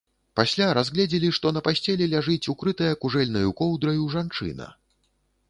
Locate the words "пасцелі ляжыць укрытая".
1.67-2.91